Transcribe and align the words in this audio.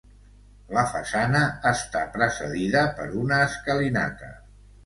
La 0.77 0.85
façana 0.93 1.41
està 1.73 2.03
precedida 2.17 2.83
per 3.01 3.09
una 3.25 3.41
escalinata. 3.51 4.33